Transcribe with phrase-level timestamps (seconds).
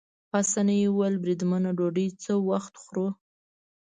[0.29, 3.07] پاسیني وویل: بریدمنه ډوډۍ څه وخت خورو؟